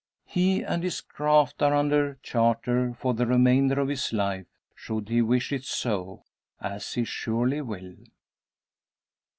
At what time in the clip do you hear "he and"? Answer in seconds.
0.25-0.81